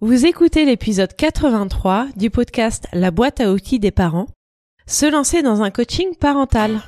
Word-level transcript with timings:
Vous 0.00 0.26
écoutez 0.26 0.64
l'épisode 0.64 1.12
83 1.16 2.06
du 2.14 2.30
podcast 2.30 2.86
La 2.92 3.10
boîte 3.10 3.40
à 3.40 3.50
outils 3.50 3.80
des 3.80 3.90
parents, 3.90 4.28
se 4.86 5.06
lancer 5.06 5.42
dans 5.42 5.62
un 5.62 5.72
coaching 5.72 6.14
parental. 6.14 6.82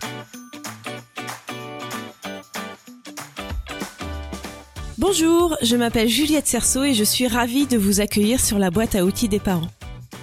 Bonjour, 4.97 5.57
je 5.61 5.75
m'appelle 5.75 6.09
Juliette 6.09 6.47
Cerceau 6.47 6.85
et 6.85 6.95
je 6.95 7.03
suis 7.03 7.27
ravie 7.27 7.67
de 7.67 7.77
vous 7.77 8.01
accueillir 8.01 8.39
sur 8.39 8.61
la 8.61 8.71
boîte 8.71 8.95
à 8.95 9.05
outils 9.05 9.29
des 9.29 9.41
parents. 9.41 9.73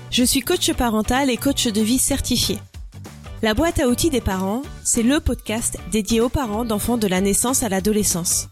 Je 0.09 0.23
suis 0.23 0.39
coach 0.39 0.71
parental 0.71 1.29
et 1.29 1.35
coach 1.35 1.67
de 1.67 1.81
vie 1.81 1.99
certifié. 1.99 2.57
La 3.41 3.53
boîte 3.53 3.81
à 3.81 3.89
outils 3.89 4.09
des 4.09 4.21
parents, 4.21 4.61
c'est 4.85 5.03
le 5.03 5.19
podcast 5.19 5.77
dédié 5.91 6.21
aux 6.21 6.29
parents 6.29 6.63
d'enfants 6.63 6.97
de 6.97 7.07
la 7.07 7.19
naissance 7.19 7.63
à 7.63 7.69
l'adolescence. 7.69 8.47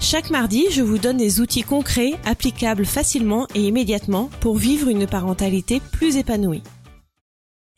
Chaque 0.00 0.30
mardi, 0.30 0.66
je 0.70 0.82
vous 0.82 0.98
donne 0.98 1.16
des 1.16 1.40
outils 1.40 1.62
concrets, 1.62 2.14
applicables 2.24 2.84
facilement 2.84 3.46
et 3.54 3.62
immédiatement 3.62 4.28
pour 4.40 4.56
vivre 4.56 4.88
une 4.88 5.06
parentalité 5.06 5.80
plus 5.92 6.16
épanouie. 6.16 6.62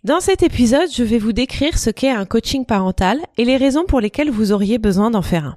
Dans 0.05 0.21
cet 0.21 0.43
épisode, 0.43 0.91
je 0.93 1.03
vais 1.03 1.19
vous 1.19 1.33
décrire 1.33 1.79
ce 1.79 1.91
qu'est 1.91 2.11
un 2.11 2.27
coaching 2.27 2.65
parental 2.65 3.21
et 3.39 3.45
les 3.45 3.57
raisons 3.57 3.85
pour 3.85 4.01
lesquelles 4.01 4.31
vous 4.31 4.53
auriez 4.53 4.79
besoin 4.79 5.11
d'en 5.11 5.23
faire 5.23 5.45
un. 5.45 5.57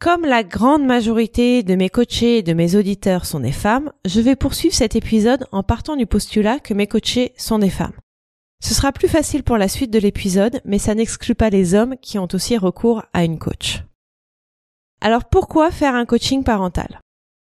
Comme 0.00 0.24
la 0.24 0.44
grande 0.44 0.84
majorité 0.84 1.62
de 1.62 1.74
mes 1.74 1.90
coachés 1.90 2.38
et 2.38 2.42
de 2.42 2.54
mes 2.54 2.74
auditeurs 2.74 3.26
sont 3.26 3.40
des 3.40 3.52
femmes, 3.52 3.92
je 4.06 4.20
vais 4.20 4.36
poursuivre 4.36 4.74
cet 4.74 4.96
épisode 4.96 5.46
en 5.52 5.62
partant 5.62 5.96
du 5.96 6.06
postulat 6.06 6.58
que 6.58 6.74
mes 6.74 6.86
coachés 6.86 7.32
sont 7.36 7.58
des 7.58 7.70
femmes. 7.70 7.92
Ce 8.62 8.74
sera 8.74 8.92
plus 8.92 9.08
facile 9.08 9.42
pour 9.42 9.56
la 9.56 9.68
suite 9.68 9.90
de 9.90 9.98
l'épisode, 9.98 10.60
mais 10.64 10.78
ça 10.78 10.94
n'exclut 10.94 11.34
pas 11.34 11.50
les 11.50 11.74
hommes 11.74 11.96
qui 12.00 12.18
ont 12.18 12.28
aussi 12.32 12.56
recours 12.56 13.02
à 13.12 13.24
une 13.24 13.38
coach. 13.38 13.82
Alors 15.02 15.24
pourquoi 15.24 15.70
faire 15.70 15.94
un 15.94 16.04
coaching 16.04 16.44
parental? 16.44 17.00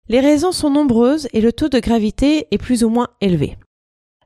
Les 0.07 0.19
raisons 0.19 0.51
sont 0.51 0.69
nombreuses 0.69 1.27
et 1.33 1.41
le 1.41 1.53
taux 1.53 1.69
de 1.69 1.79
gravité 1.79 2.47
est 2.49 2.57
plus 2.57 2.83
ou 2.83 2.89
moins 2.89 3.09
élevé. 3.21 3.57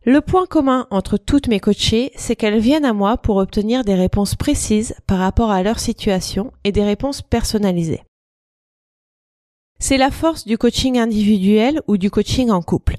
Le 0.05 0.21
point 0.21 0.45
commun 0.45 0.87
entre 0.91 1.17
toutes 1.17 1.49
mes 1.49 1.59
coachées, 1.59 2.11
c'est 2.15 2.37
qu'elles 2.37 2.59
viennent 2.59 2.85
à 2.85 2.93
moi 2.93 3.17
pour 3.17 3.35
obtenir 3.35 3.83
des 3.83 3.95
réponses 3.95 4.35
précises 4.35 4.95
par 5.05 5.19
rapport 5.19 5.51
à 5.51 5.61
leur 5.63 5.79
situation 5.79 6.53
et 6.63 6.71
des 6.71 6.83
réponses 6.83 7.21
personnalisées. 7.21 8.03
C'est 9.79 9.97
la 9.97 10.11
force 10.11 10.45
du 10.45 10.57
coaching 10.57 10.97
individuel 10.97 11.81
ou 11.87 11.97
du 11.97 12.09
coaching 12.09 12.49
en 12.49 12.61
couple. 12.61 12.95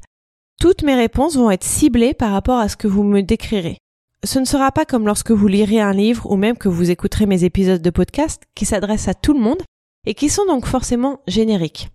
Toutes 0.61 0.83
mes 0.83 0.95
réponses 0.95 1.37
vont 1.37 1.51
être 1.51 1.65
ciblées 1.65 2.13
par 2.13 2.33
rapport 2.33 2.59
à 2.59 2.69
ce 2.69 2.77
que 2.77 2.89
vous 2.89 3.03
me 3.03 3.23
décrirez. 3.23 3.79
Ce 4.23 4.39
ne 4.39 4.45
sera 4.45 4.71
pas 4.71 4.85
comme 4.85 5.07
lorsque 5.07 5.31
vous 5.31 5.49
lirez 5.49 5.81
un 5.81 5.93
livre 5.93 6.31
ou 6.31 6.37
même 6.37 6.59
que 6.59 6.69
vous 6.69 6.91
écouterez 6.91 7.25
mes 7.25 7.45
épisodes 7.45 7.81
de 7.81 7.91
podcast 7.91 8.43
qui 8.55 8.67
s'adressent 8.67 9.09
à 9.09 9.15
tout 9.15 9.33
le 9.33 9.41
monde 9.41 9.63
et 10.07 10.15
qui 10.15 10.29
sont 10.29 10.47
donc 10.47 10.67
forcément 10.67 11.21
génériques. 11.27 11.91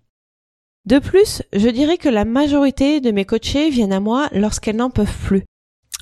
De 0.84 0.98
plus, 0.98 1.42
je 1.52 1.68
dirais 1.68 1.98
que 1.98 2.08
la 2.08 2.24
majorité 2.24 3.00
de 3.00 3.10
mes 3.10 3.24
coachées 3.24 3.70
viennent 3.70 3.92
à 3.92 4.00
moi 4.00 4.28
lorsqu'elles 4.32 4.76
n'en 4.76 4.90
peuvent 4.90 5.18
plus, 5.24 5.44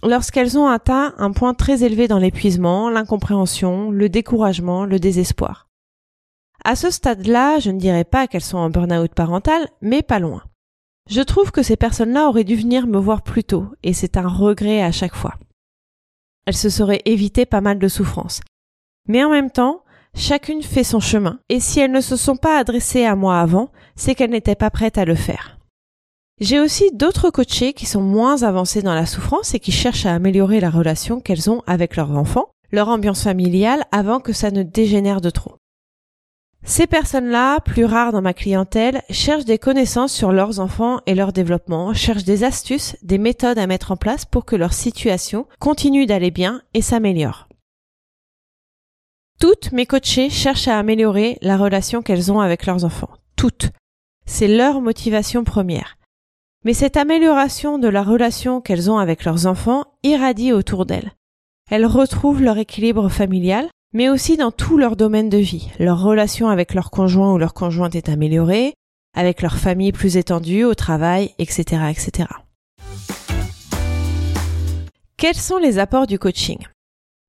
lorsqu'elles 0.02 0.58
ont 0.58 0.66
atteint 0.66 1.14
un 1.16 1.33
point 1.33 1.55
très 1.55 1.84
élevé 1.84 2.08
dans 2.08 2.19
l'épuisement, 2.19 2.91
l'incompréhension, 2.91 3.91
le 3.91 4.08
découragement, 4.08 4.84
le 4.84 4.98
désespoir. 4.98 5.69
À 6.64 6.77
ce 6.77 6.91
stade-là, 6.91 7.58
je 7.58 7.70
ne 7.70 7.78
dirais 7.78 8.05
pas 8.05 8.27
qu'elles 8.27 8.42
sont 8.42 8.58
en 8.58 8.70
burn-out 8.70 9.12
parental, 9.14 9.68
mais 9.80 10.02
pas 10.02 10.18
loin. 10.18 10.42
Je 11.11 11.20
trouve 11.20 11.50
que 11.50 11.62
ces 11.62 11.77
personnes-là 11.77 12.28
auraient 12.28 12.44
dû 12.44 12.56
venir 12.56 12.86
me 12.86 12.98
voir 12.98 13.22
plus 13.22 13.44
tôt, 13.44 13.66
et 13.83 13.92
c'est 13.92 14.16
un 14.16 14.28
regret 14.28 14.83
à 14.83 14.92
chaque 14.92 15.14
fois. 15.14 15.34
Elles 16.46 16.56
se 16.56 16.70
seraient 16.70 17.02
évité 17.05 17.44
pas 17.46 17.61
mal 17.61 17.78
de 17.78 17.89
souffrances. 17.89 18.41
Mais 19.08 19.22
en 19.22 19.30
même 19.30 19.50
temps, 19.50 19.83
Chacune 20.17 20.62
fait 20.62 20.84
son 20.84 21.01
chemin, 21.01 21.41
et 21.48 21.59
si 21.59 21.81
elles 21.81 21.91
ne 21.91 22.01
se 22.01 22.17
sont 22.17 22.37
pas 22.37 22.59
adressées 22.59 23.05
à 23.05 23.17
moi 23.17 23.41
avant, 23.41 23.70
c'est 23.97 24.15
qu'elles 24.15 24.31
n'étaient 24.31 24.55
pas 24.55 24.70
prêtes 24.70 24.98
à 24.98 25.05
le 25.05 25.17
faire. 25.17 25.59
J'ai 26.41 26.61
aussi 26.61 26.91
d'autres 26.93 27.31
coachés 27.31 27.73
qui 27.73 27.87
sont 27.87 28.01
moins 28.01 28.42
avancés 28.42 28.83
dans 28.83 28.95
la 28.95 29.07
souffrance 29.07 29.55
et 29.55 29.61
qui 29.61 29.73
cherchent 29.73 30.07
à 30.07 30.15
améliorer 30.15 30.61
la 30.61 30.70
relation 30.70 31.20
qu'elles 31.20 31.51
ont 31.51 31.62
avec 31.67 31.97
leurs 31.97 32.11
enfants, 32.11 32.48
leur 32.73 32.89
ambiance 32.89 33.23
familiale 33.23 33.85
avant 33.92 34.20
que 34.20 34.33
ça 34.33 34.51
ne 34.51 34.62
dégénère 34.62 35.20
de 35.20 35.30
trop. 35.30 35.57
Ces 36.67 36.86
personnes-là, 36.86 37.61
plus 37.61 37.85
rares 37.85 38.13
dans 38.13 38.23
ma 38.23 38.33
clientèle, 38.33 39.03
cherchent 39.11 39.45
des 39.45 39.58
connaissances 39.58 40.13
sur 40.13 40.33
leurs 40.33 40.61
enfants 40.61 41.01
et 41.07 41.14
leur 41.14 41.33
développement, 41.33 41.92
cherchent 41.92 42.24
des 42.24 42.42
astuces, 42.42 42.97
des 43.03 43.19
méthodes 43.19 43.58
à 43.58 43.67
mettre 43.67 43.92
en 43.92 43.97
place 43.97 44.24
pour 44.24 44.45
que 44.45 44.57
leur 44.57 44.73
situation 44.73 45.47
continue 45.58 46.07
d'aller 46.07 46.30
bien 46.30 46.63
et 46.73 46.80
s'améliore. 46.80 47.48
Toutes 49.46 49.72
mes 49.72 49.84
coachées 49.84 50.30
cherchent 50.30 50.68
à 50.68 50.78
améliorer 50.78 51.36
la 51.42 51.58
relation 51.58 52.00
qu'elles 52.00 52.32
ont 52.32 52.40
avec 52.40 52.64
leurs 52.64 52.86
enfants. 52.86 53.10
Toutes. 53.36 53.72
C'est 54.24 54.48
leur 54.48 54.80
motivation 54.80 55.44
première. 55.44 55.98
Mais 56.64 56.72
cette 56.72 56.96
amélioration 56.96 57.78
de 57.78 57.88
la 57.88 58.02
relation 58.02 58.62
qu'elles 58.62 58.90
ont 58.90 58.96
avec 58.96 59.22
leurs 59.22 59.46
enfants 59.46 59.84
irradie 60.02 60.55
autour 60.55 60.86
d'elles. 60.86 61.12
Elles 61.70 61.84
retrouvent 61.84 62.40
leur 62.40 62.56
équilibre 62.56 63.10
familial, 63.10 63.68
mais 63.92 64.08
aussi 64.08 64.38
dans 64.38 64.50
tous 64.50 64.78
leurs 64.78 64.96
domaines 64.96 65.28
de 65.28 65.36
vie. 65.36 65.68
Leur 65.78 66.00
relation 66.00 66.48
avec 66.48 66.72
leur 66.72 66.90
conjoint 66.90 67.34
ou 67.34 67.36
leur 67.36 67.52
conjointe 67.52 67.96
est 67.96 68.08
améliorée, 68.08 68.72
avec 69.14 69.42
leur 69.42 69.58
famille 69.58 69.92
plus 69.92 70.16
étendue, 70.16 70.64
au 70.64 70.74
travail, 70.74 71.34
etc., 71.38 71.82
etc. 71.90 72.30
Quels 75.18 75.34
sont 75.34 75.58
les 75.58 75.78
apports 75.78 76.06
du 76.06 76.18
coaching? 76.18 76.64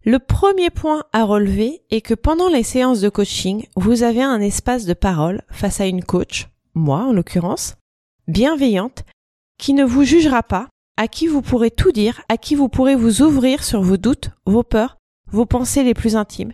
Le 0.06 0.20
premier 0.20 0.70
point 0.70 1.04
à 1.14 1.24
relever 1.24 1.82
est 1.90 2.02
que 2.02 2.14
pendant 2.14 2.48
les 2.48 2.62
séances 2.62 3.02
de 3.02 3.10
coaching, 3.10 3.66
vous 3.76 4.04
avez 4.04 4.22
un 4.22 4.40
espace 4.40 4.86
de 4.86 4.94
parole 4.94 5.42
face 5.50 5.82
à 5.82 5.88
une 5.88 6.04
coach, 6.04 6.48
moi 6.76 7.00
en 7.00 7.12
l'occurrence, 7.12 7.74
bienveillante, 8.28 9.04
qui 9.58 9.74
ne 9.74 9.84
vous 9.84 10.04
jugera 10.04 10.44
pas, 10.44 10.68
à 10.96 11.08
qui 11.08 11.26
vous 11.26 11.42
pourrez 11.42 11.72
tout 11.72 11.92
dire, 11.92 12.22
à 12.30 12.38
qui 12.38 12.54
vous 12.54 12.70
pourrez 12.70 12.96
vous 12.96 13.24
ouvrir 13.24 13.64
sur 13.64 13.82
vos 13.82 13.98
doutes, 13.98 14.30
vos 14.46 14.62
peurs, 14.62 14.98
vos 15.32 15.48
pensées 15.48 15.84
les 15.84 15.96
plus 15.96 16.16
intimes, 16.16 16.54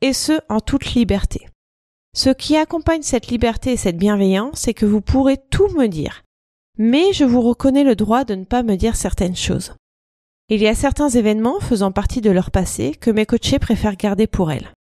et 0.00 0.12
ce 0.12 0.38
en 0.48 0.60
toute 0.60 0.94
liberté. 0.94 1.48
Ce 2.14 2.30
qui 2.30 2.56
accompagne 2.56 3.02
cette 3.02 3.26
liberté 3.26 3.72
et 3.72 3.76
cette 3.76 3.98
bienveillance, 3.98 4.60
c'est 4.60 4.74
que 4.74 4.86
vous 4.86 5.00
pourrez 5.00 5.38
tout 5.50 5.68
me 5.76 5.88
dire, 5.88 6.22
mais 6.78 7.12
je 7.12 7.24
vous 7.24 7.42
reconnais 7.42 7.82
le 7.82 7.96
droit 7.96 8.22
de 8.22 8.36
ne 8.36 8.44
pas 8.44 8.62
me 8.62 8.76
dire 8.76 8.94
certaines 8.94 9.34
choses. 9.34 9.74
Il 10.50 10.60
y 10.60 10.68
a 10.68 10.74
certains 10.74 11.08
événements 11.08 11.58
faisant 11.58 11.90
partie 11.90 12.20
de 12.20 12.30
leur 12.30 12.50
passé 12.50 12.92
que 13.00 13.10
mes 13.10 13.24
coachés 13.24 13.58
préfèrent 13.58 13.96
garder 13.96 14.26
pour 14.26 14.52
elles. 14.52 14.72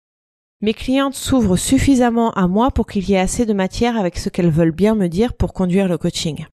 Mes 0.60 0.74
clientes 0.74 1.14
s'ouvrent 1.14 1.56
suffisamment 1.56 2.32
à 2.32 2.48
moi 2.48 2.72
pour 2.72 2.86
qu'il 2.86 3.08
y 3.08 3.14
ait 3.14 3.18
assez 3.18 3.46
de 3.46 3.52
matière 3.52 3.96
avec 3.96 4.18
ce 4.18 4.28
qu'elles 4.28 4.50
veulent 4.50 4.72
bien 4.72 4.96
me 4.96 5.08
dire 5.08 5.34
pour 5.34 5.52
conduire 5.52 5.86
le 5.86 5.98
coaching. 5.98 6.46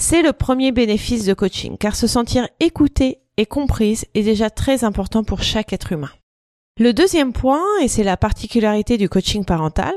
C'est 0.00 0.22
le 0.22 0.32
premier 0.32 0.72
bénéfice 0.72 1.26
de 1.26 1.34
coaching, 1.34 1.76
car 1.76 1.94
se 1.94 2.06
sentir 2.06 2.48
écoutée 2.58 3.18
et 3.36 3.44
comprise 3.44 4.06
est 4.14 4.22
déjà 4.22 4.48
très 4.48 4.84
important 4.84 5.22
pour 5.22 5.42
chaque 5.42 5.74
être 5.74 5.92
humain. 5.92 6.10
Le 6.78 6.94
deuxième 6.94 7.34
point, 7.34 7.64
et 7.82 7.88
c'est 7.88 8.02
la 8.02 8.16
particularité 8.16 8.96
du 8.96 9.10
coaching 9.10 9.44
parental, 9.44 9.94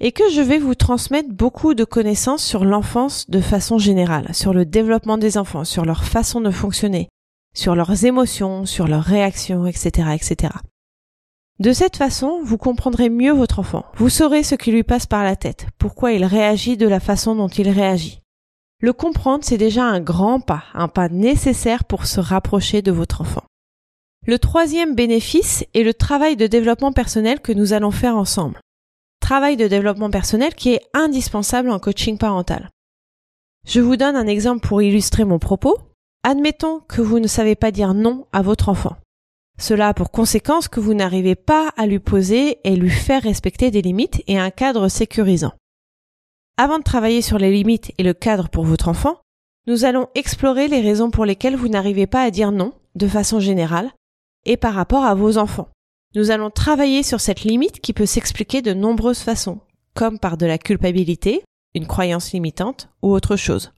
est 0.00 0.12
que 0.12 0.28
je 0.30 0.40
vais 0.42 0.58
vous 0.58 0.74
transmettre 0.74 1.30
beaucoup 1.30 1.72
de 1.72 1.84
connaissances 1.84 2.44
sur 2.44 2.66
l'enfance 2.66 3.28
de 3.30 3.40
façon 3.40 3.78
générale, 3.78 4.34
sur 4.34 4.52
le 4.52 4.66
développement 4.66 5.16
des 5.18 5.38
enfants, 5.38 5.64
sur 5.64 5.84
leur 5.84 6.04
façon 6.04 6.40
de 6.40 6.50
fonctionner, 6.50 7.08
sur 7.54 7.74
leurs 7.74 8.04
émotions, 8.04 8.66
sur 8.66 8.86
leurs 8.86 9.04
réactions, 9.04 9.66
etc., 9.66 10.10
etc. 10.14 10.52
De 11.60 11.72
cette 11.72 11.96
façon, 11.96 12.40
vous 12.42 12.58
comprendrez 12.58 13.08
mieux 13.08 13.32
votre 13.32 13.60
enfant. 13.60 13.84
Vous 13.94 14.08
saurez 14.08 14.42
ce 14.42 14.56
qui 14.56 14.72
lui 14.72 14.82
passe 14.82 15.06
par 15.06 15.22
la 15.22 15.36
tête, 15.36 15.68
pourquoi 15.78 16.12
il 16.12 16.24
réagit 16.24 16.76
de 16.76 16.88
la 16.88 17.00
façon 17.00 17.36
dont 17.36 17.48
il 17.48 17.70
réagit. 17.70 18.20
Le 18.80 18.92
comprendre, 18.92 19.44
c'est 19.44 19.56
déjà 19.56 19.84
un 19.84 20.00
grand 20.00 20.40
pas, 20.40 20.64
un 20.74 20.88
pas 20.88 21.08
nécessaire 21.08 21.84
pour 21.84 22.06
se 22.06 22.20
rapprocher 22.20 22.82
de 22.82 22.90
votre 22.90 23.20
enfant. 23.20 23.44
Le 24.26 24.38
troisième 24.38 24.94
bénéfice 24.94 25.64
est 25.74 25.84
le 25.84 25.94
travail 25.94 26.36
de 26.36 26.46
développement 26.46 26.92
personnel 26.92 27.40
que 27.40 27.52
nous 27.52 27.72
allons 27.72 27.90
faire 27.90 28.16
ensemble. 28.16 28.58
Travail 29.20 29.56
de 29.56 29.68
développement 29.68 30.10
personnel 30.10 30.54
qui 30.54 30.72
est 30.72 30.82
indispensable 30.92 31.70
en 31.70 31.78
coaching 31.78 32.18
parental. 32.18 32.68
Je 33.66 33.80
vous 33.80 33.96
donne 33.96 34.16
un 34.16 34.26
exemple 34.26 34.66
pour 34.66 34.82
illustrer 34.82 35.24
mon 35.24 35.38
propos. 35.38 35.78
Admettons 36.26 36.80
que 36.80 37.02
vous 37.02 37.18
ne 37.18 37.26
savez 37.26 37.54
pas 37.54 37.70
dire 37.70 37.92
non 37.92 38.26
à 38.32 38.40
votre 38.40 38.70
enfant. 38.70 38.96
Cela 39.58 39.88
a 39.88 39.94
pour 39.94 40.10
conséquence 40.10 40.68
que 40.68 40.80
vous 40.80 40.94
n'arrivez 40.94 41.34
pas 41.34 41.68
à 41.76 41.86
lui 41.86 41.98
poser 41.98 42.60
et 42.64 42.76
lui 42.76 42.88
faire 42.88 43.22
respecter 43.22 43.70
des 43.70 43.82
limites 43.82 44.22
et 44.26 44.38
un 44.38 44.48
cadre 44.48 44.88
sécurisant. 44.88 45.52
Avant 46.56 46.78
de 46.78 46.82
travailler 46.82 47.20
sur 47.20 47.36
les 47.36 47.52
limites 47.52 47.92
et 47.98 48.02
le 48.02 48.14
cadre 48.14 48.48
pour 48.48 48.64
votre 48.64 48.88
enfant, 48.88 49.20
nous 49.66 49.84
allons 49.84 50.08
explorer 50.14 50.66
les 50.66 50.80
raisons 50.80 51.10
pour 51.10 51.26
lesquelles 51.26 51.56
vous 51.56 51.68
n'arrivez 51.68 52.06
pas 52.06 52.22
à 52.22 52.30
dire 52.30 52.52
non 52.52 52.72
de 52.94 53.06
façon 53.06 53.38
générale 53.38 53.90
et 54.46 54.56
par 54.56 54.72
rapport 54.72 55.04
à 55.04 55.14
vos 55.14 55.36
enfants. 55.36 55.68
Nous 56.14 56.30
allons 56.30 56.48
travailler 56.48 57.02
sur 57.02 57.20
cette 57.20 57.42
limite 57.42 57.80
qui 57.80 57.92
peut 57.92 58.06
s'expliquer 58.06 58.62
de 58.62 58.72
nombreuses 58.72 59.20
façons, 59.20 59.60
comme 59.92 60.18
par 60.18 60.38
de 60.38 60.46
la 60.46 60.56
culpabilité, 60.56 61.42
une 61.74 61.86
croyance 61.86 62.32
limitante 62.32 62.88
ou 63.02 63.12
autre 63.12 63.36
chose. 63.36 63.72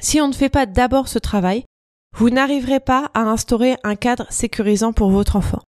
Si 0.00 0.20
on 0.20 0.26
ne 0.26 0.32
fait 0.32 0.48
pas 0.48 0.66
d'abord 0.66 1.06
ce 1.06 1.20
travail, 1.20 1.64
vous 2.14 2.30
n'arriverez 2.30 2.80
pas 2.80 3.10
à 3.14 3.20
instaurer 3.20 3.76
un 3.84 3.96
cadre 3.96 4.26
sécurisant 4.30 4.92
pour 4.92 5.10
votre 5.10 5.36
enfant. 5.36 5.60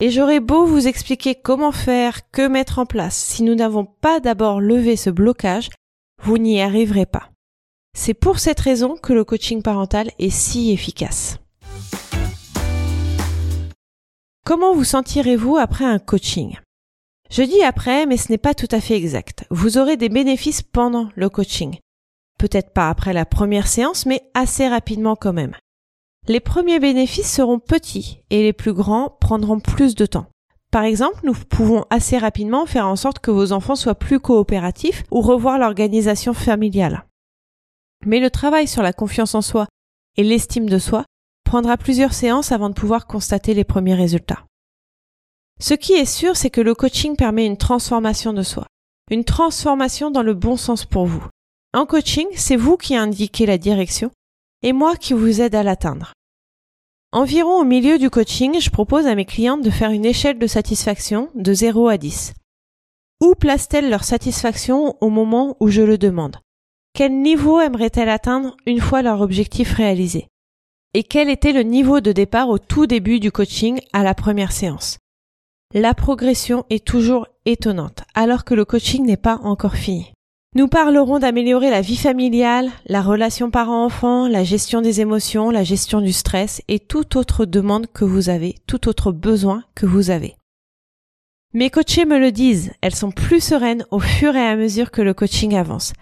Et 0.00 0.10
j'aurais 0.10 0.40
beau 0.40 0.66
vous 0.66 0.88
expliquer 0.88 1.34
comment 1.34 1.72
faire, 1.72 2.30
que 2.30 2.48
mettre 2.48 2.78
en 2.78 2.86
place, 2.86 3.16
si 3.16 3.42
nous 3.42 3.54
n'avons 3.54 3.84
pas 3.84 4.20
d'abord 4.20 4.60
levé 4.60 4.96
ce 4.96 5.10
blocage, 5.10 5.70
vous 6.22 6.38
n'y 6.38 6.60
arriverez 6.60 7.06
pas. 7.06 7.30
C'est 7.96 8.14
pour 8.14 8.38
cette 8.38 8.60
raison 8.60 8.96
que 8.96 9.12
le 9.12 9.24
coaching 9.24 9.62
parental 9.62 10.10
est 10.18 10.30
si 10.30 10.72
efficace. 10.72 11.38
Comment 14.44 14.74
vous 14.74 14.84
sentirez-vous 14.84 15.56
après 15.56 15.84
un 15.84 15.98
coaching? 15.98 16.58
Je 17.30 17.42
dis 17.42 17.62
après, 17.62 18.04
mais 18.04 18.16
ce 18.16 18.30
n'est 18.30 18.38
pas 18.38 18.54
tout 18.54 18.68
à 18.72 18.80
fait 18.80 18.96
exact. 18.96 19.44
Vous 19.50 19.78
aurez 19.78 19.96
des 19.96 20.08
bénéfices 20.08 20.62
pendant 20.62 21.08
le 21.14 21.28
coaching. 21.30 21.78
Peut-être 22.38 22.72
pas 22.72 22.90
après 22.90 23.12
la 23.12 23.24
première 23.24 23.68
séance, 23.68 24.06
mais 24.06 24.22
assez 24.34 24.68
rapidement 24.68 25.16
quand 25.16 25.32
même. 25.32 25.54
Les 26.26 26.40
premiers 26.40 26.78
bénéfices 26.80 27.30
seront 27.30 27.58
petits 27.58 28.22
et 28.30 28.42
les 28.42 28.54
plus 28.54 28.72
grands 28.72 29.10
prendront 29.20 29.60
plus 29.60 29.94
de 29.94 30.06
temps. 30.06 30.26
Par 30.70 30.84
exemple, 30.84 31.20
nous 31.22 31.34
pouvons 31.34 31.84
assez 31.90 32.16
rapidement 32.16 32.64
faire 32.64 32.88
en 32.88 32.96
sorte 32.96 33.18
que 33.18 33.30
vos 33.30 33.52
enfants 33.52 33.76
soient 33.76 33.94
plus 33.94 34.20
coopératifs 34.20 35.04
ou 35.10 35.20
revoir 35.20 35.58
l'organisation 35.58 36.32
familiale. 36.32 37.04
Mais 38.06 38.20
le 38.20 38.30
travail 38.30 38.66
sur 38.66 38.82
la 38.82 38.94
confiance 38.94 39.34
en 39.34 39.42
soi 39.42 39.66
et 40.16 40.24
l'estime 40.24 40.68
de 40.68 40.78
soi 40.78 41.04
prendra 41.44 41.76
plusieurs 41.76 42.14
séances 42.14 42.52
avant 42.52 42.70
de 42.70 42.74
pouvoir 42.74 43.06
constater 43.06 43.52
les 43.52 43.64
premiers 43.64 43.94
résultats. 43.94 44.46
Ce 45.60 45.74
qui 45.74 45.92
est 45.92 46.06
sûr, 46.06 46.36
c'est 46.36 46.50
que 46.50 46.60
le 46.60 46.74
coaching 46.74 47.16
permet 47.16 47.46
une 47.46 47.58
transformation 47.58 48.32
de 48.32 48.42
soi, 48.42 48.66
une 49.10 49.24
transformation 49.24 50.10
dans 50.10 50.22
le 50.22 50.34
bon 50.34 50.56
sens 50.56 50.86
pour 50.86 51.06
vous. 51.06 51.24
En 51.74 51.86
coaching, 51.86 52.26
c'est 52.34 52.56
vous 52.56 52.76
qui 52.76 52.96
indiquez 52.96 53.46
la 53.46 53.58
direction 53.58 54.10
et 54.64 54.72
moi 54.72 54.96
qui 54.96 55.12
vous 55.12 55.42
aide 55.42 55.54
à 55.54 55.62
l'atteindre. 55.62 56.14
Environ 57.12 57.60
au 57.60 57.64
milieu 57.64 57.98
du 57.98 58.10
coaching, 58.10 58.60
je 58.60 58.70
propose 58.70 59.06
à 59.06 59.14
mes 59.14 59.26
clientes 59.26 59.62
de 59.62 59.70
faire 59.70 59.90
une 59.90 60.06
échelle 60.06 60.38
de 60.38 60.46
satisfaction 60.48 61.30
de 61.36 61.52
0 61.52 61.88
à 61.88 61.98
10. 61.98 62.32
Où 63.20 63.34
placent-elles 63.34 63.90
leur 63.90 64.02
satisfaction 64.02 64.96
au 65.00 65.10
moment 65.10 65.56
où 65.60 65.68
je 65.68 65.82
le 65.82 65.98
demande? 65.98 66.38
Quel 66.94 67.12
niveau 67.12 67.60
aimeraient-elles 67.60 68.08
atteindre 68.08 68.56
une 68.66 68.80
fois 68.80 69.02
leur 69.02 69.20
objectif 69.20 69.74
réalisé? 69.74 70.28
Et 70.94 71.02
quel 71.02 71.28
était 71.28 71.52
le 71.52 71.62
niveau 71.62 72.00
de 72.00 72.12
départ 72.12 72.48
au 72.48 72.58
tout 72.58 72.86
début 72.86 73.20
du 73.20 73.30
coaching 73.30 73.80
à 73.92 74.02
la 74.02 74.14
première 74.14 74.52
séance? 74.52 74.98
La 75.74 75.92
progression 75.92 76.64
est 76.70 76.86
toujours 76.86 77.26
étonnante, 77.44 78.04
alors 78.14 78.44
que 78.44 78.54
le 78.54 78.64
coaching 78.64 79.04
n'est 79.04 79.16
pas 79.16 79.40
encore 79.42 79.74
fini. 79.74 80.13
Nous 80.56 80.68
parlerons 80.68 81.18
d'améliorer 81.18 81.68
la 81.68 81.80
vie 81.80 81.96
familiale, 81.96 82.70
la 82.86 83.02
relation 83.02 83.50
parent-enfant, 83.50 84.28
la 84.28 84.44
gestion 84.44 84.82
des 84.82 85.00
émotions, 85.00 85.50
la 85.50 85.64
gestion 85.64 86.00
du 86.00 86.12
stress 86.12 86.62
et 86.68 86.78
toute 86.78 87.16
autre 87.16 87.44
demande 87.44 87.88
que 87.92 88.04
vous 88.04 88.28
avez, 88.28 88.54
tout 88.68 88.86
autre 88.88 89.10
besoin 89.10 89.64
que 89.74 89.84
vous 89.84 90.10
avez. 90.10 90.36
Mes 91.54 91.70
coachées 91.70 92.04
me 92.04 92.20
le 92.20 92.30
disent, 92.30 92.72
elles 92.82 92.94
sont 92.94 93.10
plus 93.10 93.40
sereines 93.40 93.84
au 93.90 93.98
fur 93.98 94.36
et 94.36 94.46
à 94.46 94.54
mesure 94.54 94.92
que 94.92 95.02
le 95.02 95.12
coaching 95.12 95.56
avance. 95.56 95.92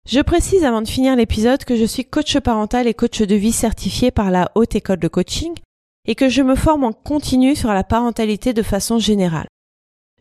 Je 0.06 0.19
précise 0.19 0.66
avant 0.66 0.81
de 0.81 0.90
finir 0.90 1.16
l'épisode 1.16 1.63
que 1.63 1.78
je 1.78 1.86
suis 1.86 2.04
coach 2.04 2.38
parental 2.40 2.88
et 2.88 2.94
coach 2.94 3.22
de 3.22 3.36
vie 3.36 3.54
certifié 3.54 4.12
par 4.12 4.31
la 4.31 4.52
Haute 4.56 4.75
École 4.75 5.00
de 5.00 5.07
Coaching 5.07 5.54
et 6.06 6.16
que 6.16 6.28
je 6.28 6.42
me 6.42 6.56
forme 6.56 6.84
en 6.84 6.92
continu 6.92 7.56
sur 7.56 7.74
la 7.74 7.86
parentalité 7.86 8.52
de 8.52 8.63
façon 8.63 9.00
générale. 9.00 9.48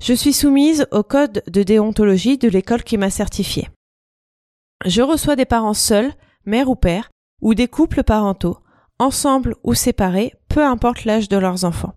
Je 0.05 0.13
suis 0.13 0.35
soumise 0.35 0.87
au 0.91 1.03
code 1.03 1.43
de 1.47 1.63
déontologie 1.63 2.37
de 2.37 2.47
l'école 2.47 2.83
qui 2.83 2.99
m'a 2.99 3.09
certifiée. 3.09 3.71
Je 4.85 5.01
reçois 5.01 5.35
des 5.35 5.47
parents 5.47 5.73
seuls, 5.73 6.13
mère 6.45 6.69
ou 6.69 6.77
père, 6.77 7.09
ou 7.41 7.55
des 7.55 7.69
couples 7.69 8.03
parentaux, 8.03 8.59
ensemble 8.99 9.57
ou 9.65 9.73
séparés, 9.73 10.35
peu 10.51 10.63
importe 10.63 11.07
l'âge 11.07 11.31
de 11.31 11.39
leurs 11.39 11.65
enfants. 11.65 11.95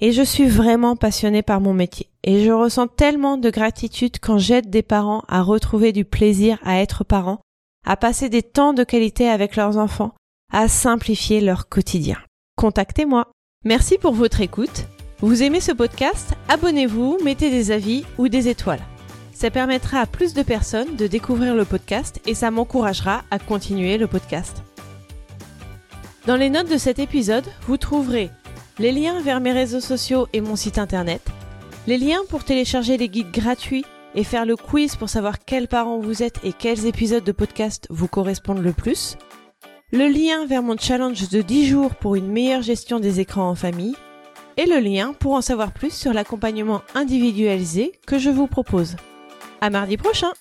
Et 0.00 0.12
je 0.12 0.20
suis 0.20 0.48
vraiment 0.48 0.96
passionnée 0.96 1.40
par 1.40 1.62
mon 1.62 1.72
métier, 1.72 2.10
et 2.24 2.44
je 2.44 2.50
ressens 2.50 2.88
tellement 2.88 3.38
de 3.38 3.48
gratitude 3.48 4.18
quand 4.20 4.36
j'aide 4.36 4.68
des 4.68 4.82
parents 4.82 5.24
à 5.26 5.40
retrouver 5.40 5.92
du 5.92 6.04
plaisir 6.04 6.58
à 6.62 6.82
être 6.82 7.04
parents, 7.04 7.40
à 7.86 7.96
passer 7.96 8.28
des 8.28 8.42
temps 8.42 8.74
de 8.74 8.84
qualité 8.84 9.30
avec 9.30 9.56
leurs 9.56 9.78
enfants, 9.78 10.12
à 10.52 10.68
simplifier 10.68 11.40
leur 11.40 11.70
quotidien. 11.70 12.18
Contactez-moi. 12.56 13.32
Merci 13.64 13.96
pour 13.96 14.12
votre 14.12 14.42
écoute 14.42 14.84
vous 15.22 15.42
aimez 15.42 15.60
ce 15.60 15.72
podcast? 15.72 16.32
Abonnez-vous, 16.48 17.18
mettez 17.22 17.50
des 17.50 17.72
avis 17.72 18.04
ou 18.16 18.28
des 18.28 18.48
étoiles. 18.48 18.80
Ça 19.34 19.50
permettra 19.50 20.00
à 20.00 20.06
plus 20.06 20.32
de 20.32 20.42
personnes 20.42 20.96
de 20.96 21.06
découvrir 21.06 21.54
le 21.54 21.66
podcast 21.66 22.20
et 22.26 22.34
ça 22.34 22.50
m'encouragera 22.50 23.24
à 23.30 23.38
continuer 23.38 23.98
le 23.98 24.06
podcast. 24.06 24.62
Dans 26.26 26.36
les 26.36 26.48
notes 26.48 26.70
de 26.70 26.78
cet 26.78 26.98
épisode, 26.98 27.44
vous 27.66 27.76
trouverez 27.76 28.30
les 28.78 28.92
liens 28.92 29.20
vers 29.20 29.40
mes 29.40 29.52
réseaux 29.52 29.80
sociaux 29.80 30.26
et 30.32 30.40
mon 30.40 30.56
site 30.56 30.78
internet, 30.78 31.22
les 31.86 31.98
liens 31.98 32.22
pour 32.30 32.44
télécharger 32.44 32.96
les 32.96 33.10
guides 33.10 33.30
gratuits 33.30 33.84
et 34.14 34.24
faire 34.24 34.46
le 34.46 34.56
quiz 34.56 34.96
pour 34.96 35.10
savoir 35.10 35.38
quels 35.38 35.68
parents 35.68 35.98
vous 35.98 36.22
êtes 36.22 36.40
et 36.44 36.54
quels 36.54 36.86
épisodes 36.86 37.24
de 37.24 37.32
podcast 37.32 37.86
vous 37.90 38.08
correspondent 38.08 38.62
le 38.62 38.72
plus, 38.72 39.18
le 39.92 40.08
lien 40.08 40.46
vers 40.46 40.62
mon 40.62 40.78
challenge 40.78 41.28
de 41.28 41.42
10 41.42 41.66
jours 41.66 41.94
pour 41.94 42.16
une 42.16 42.30
meilleure 42.30 42.62
gestion 42.62 43.00
des 43.00 43.20
écrans 43.20 43.50
en 43.50 43.54
famille, 43.54 43.96
et 44.60 44.66
le 44.66 44.78
lien 44.78 45.14
pour 45.14 45.32
en 45.32 45.40
savoir 45.40 45.72
plus 45.72 45.90
sur 45.90 46.12
l'accompagnement 46.12 46.82
individualisé 46.94 47.92
que 48.06 48.18
je 48.18 48.28
vous 48.28 48.46
propose. 48.46 48.96
À 49.62 49.70
mardi 49.70 49.96
prochain! 49.96 50.32